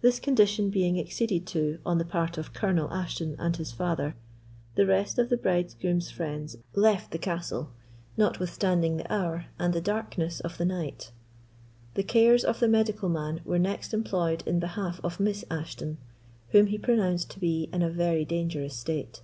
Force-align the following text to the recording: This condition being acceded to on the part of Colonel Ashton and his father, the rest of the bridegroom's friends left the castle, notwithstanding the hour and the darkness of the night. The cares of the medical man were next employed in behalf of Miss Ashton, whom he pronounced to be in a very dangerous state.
This 0.00 0.20
condition 0.20 0.70
being 0.70 0.96
acceded 1.00 1.44
to 1.48 1.80
on 1.84 1.98
the 1.98 2.04
part 2.04 2.38
of 2.38 2.52
Colonel 2.52 2.88
Ashton 2.92 3.34
and 3.36 3.56
his 3.56 3.72
father, 3.72 4.14
the 4.76 4.86
rest 4.86 5.18
of 5.18 5.28
the 5.28 5.36
bridegroom's 5.36 6.08
friends 6.08 6.56
left 6.76 7.10
the 7.10 7.18
castle, 7.18 7.70
notwithstanding 8.16 8.96
the 8.96 9.12
hour 9.12 9.46
and 9.58 9.74
the 9.74 9.80
darkness 9.80 10.38
of 10.38 10.56
the 10.56 10.64
night. 10.64 11.10
The 11.94 12.04
cares 12.04 12.44
of 12.44 12.60
the 12.60 12.68
medical 12.68 13.08
man 13.08 13.40
were 13.44 13.58
next 13.58 13.92
employed 13.92 14.44
in 14.46 14.60
behalf 14.60 15.00
of 15.02 15.18
Miss 15.18 15.44
Ashton, 15.50 15.98
whom 16.50 16.68
he 16.68 16.78
pronounced 16.78 17.30
to 17.32 17.40
be 17.40 17.68
in 17.72 17.82
a 17.82 17.90
very 17.90 18.24
dangerous 18.24 18.76
state. 18.76 19.20